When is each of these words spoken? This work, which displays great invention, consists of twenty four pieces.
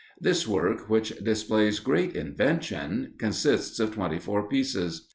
This 0.19 0.47
work, 0.47 0.89
which 0.89 1.15
displays 1.19 1.77
great 1.79 2.15
invention, 2.15 3.13
consists 3.19 3.79
of 3.79 3.93
twenty 3.93 4.17
four 4.17 4.47
pieces. 4.49 5.07